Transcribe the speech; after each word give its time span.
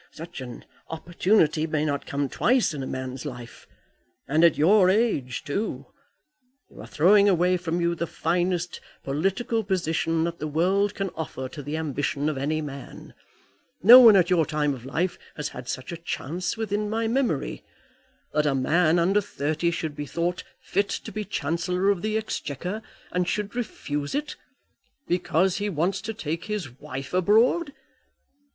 Such 0.13 0.41
an 0.41 0.65
opportunity 0.89 1.67
may 1.67 1.85
not 1.85 2.07
come 2.07 2.27
twice 2.27 2.73
in 2.73 2.81
a 2.81 2.87
man's 2.87 3.23
life. 3.23 3.67
And 4.27 4.43
at 4.43 4.57
your 4.57 4.89
age 4.89 5.43
too! 5.43 5.85
You 6.71 6.81
are 6.81 6.87
throwing 6.87 7.29
away 7.29 7.55
from 7.55 7.79
you 7.79 7.93
the 7.93 8.07
finest 8.07 8.81
political 9.03 9.63
position 9.63 10.23
that 10.23 10.39
the 10.39 10.47
world 10.47 10.95
can 10.95 11.09
offer 11.11 11.47
to 11.49 11.61
the 11.61 11.77
ambition 11.77 12.29
of 12.29 12.37
any 12.39 12.63
man. 12.63 13.13
No 13.83 13.99
one 13.99 14.15
at 14.15 14.31
your 14.31 14.43
time 14.43 14.73
of 14.73 14.87
life 14.87 15.19
has 15.35 15.49
had 15.49 15.67
such 15.69 15.91
a 15.91 15.97
chance 15.97 16.57
within 16.57 16.89
my 16.89 17.07
memory. 17.07 17.63
That 18.33 18.47
a 18.47 18.55
man 18.55 18.97
under 18.97 19.21
thirty 19.21 19.69
should 19.69 19.95
be 19.95 20.07
thought 20.07 20.43
fit 20.63 20.89
to 20.89 21.11
be 21.11 21.25
Chancellor 21.25 21.91
of 21.91 22.01
the 22.01 22.17
Exchequer, 22.17 22.81
and 23.11 23.27
should 23.27 23.55
refuse 23.55 24.15
it, 24.15 24.35
because 25.07 25.57
he 25.57 25.69
wants 25.69 26.01
to 26.01 26.13
take 26.15 26.45
his 26.45 26.71
wife 26.79 27.13
abroad! 27.13 27.71